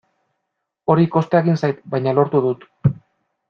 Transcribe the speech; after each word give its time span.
Hori 0.93 1.05
kosta 1.17 1.43
egin 1.45 1.61
zait, 1.65 1.85
baina 1.95 2.17
lortu 2.23 2.43
dut. 2.51 2.69